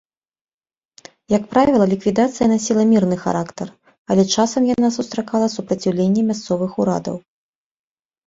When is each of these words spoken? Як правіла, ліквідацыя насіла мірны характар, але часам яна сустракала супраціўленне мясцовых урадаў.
Як 1.37 1.43
правіла, 1.51 1.85
ліквідацыя 1.91 2.47
насіла 2.53 2.85
мірны 2.93 3.17
характар, 3.25 3.67
але 4.15 4.23
часам 4.35 4.61
яна 4.73 4.89
сустракала 4.97 5.51
супраціўленне 5.57 6.21
мясцовых 6.31 6.71
урадаў. 6.85 7.15